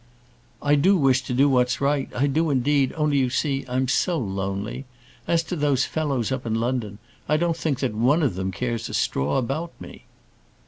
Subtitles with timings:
[0.63, 4.17] "I do wish to do what's right I do, indeed; only, you see, I'm so
[4.17, 4.85] lonely.
[5.27, 6.97] As to those fellows up in London,
[7.29, 10.05] I don't think that one of them cares a straw about me."